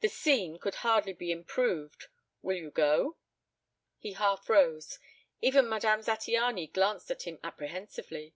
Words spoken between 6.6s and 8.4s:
glanced at him apprehensively.